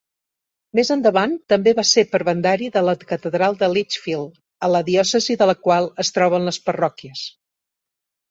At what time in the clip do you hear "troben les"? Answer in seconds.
6.19-6.59